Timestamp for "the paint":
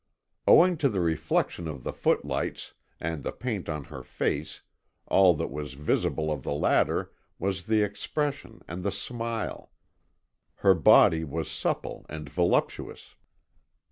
3.21-3.69